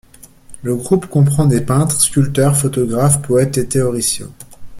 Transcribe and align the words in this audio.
Le 0.63 0.75
groupe 0.75 1.05
comprend 1.05 1.45
des 1.45 1.61
peintres, 1.61 2.01
sculpteurs, 2.01 2.57
photographes, 2.57 3.21
poètes 3.21 3.59
et 3.59 3.67
théoriciens. 3.67 4.31